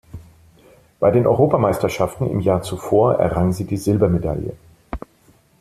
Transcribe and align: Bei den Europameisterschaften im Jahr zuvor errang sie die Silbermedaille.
Bei 0.99 1.11
den 1.11 1.27
Europameisterschaften 1.27 2.27
im 2.27 2.39
Jahr 2.39 2.63
zuvor 2.63 3.19
errang 3.19 3.53
sie 3.53 3.65
die 3.67 3.77
Silbermedaille. 3.77 4.53